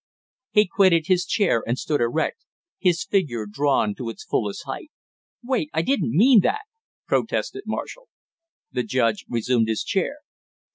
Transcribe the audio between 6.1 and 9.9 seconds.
mean that," protested Marshall. The judge resumed his